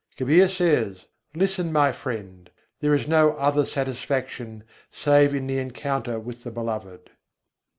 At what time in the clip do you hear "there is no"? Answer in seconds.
2.79-3.33